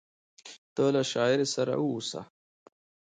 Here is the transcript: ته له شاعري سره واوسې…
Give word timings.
ته 0.73 0.83
له 0.95 1.01
شاعري 1.11 1.47
سره 1.55 1.73
واوسې… 1.79 2.21